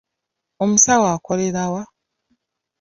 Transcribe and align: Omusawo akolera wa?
Omusawo 0.63 1.05
akolera 1.15 1.63
wa? 1.73 1.83